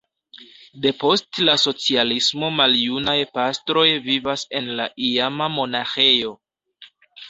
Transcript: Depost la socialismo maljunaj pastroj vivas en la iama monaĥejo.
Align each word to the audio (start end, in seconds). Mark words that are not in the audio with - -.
Depost 0.85 1.41
la 1.49 1.55
socialismo 1.65 2.51
maljunaj 2.61 3.17
pastroj 3.37 3.87
vivas 4.09 4.49
en 4.61 4.75
la 4.83 4.93
iama 5.15 5.55
monaĥejo. 5.63 6.39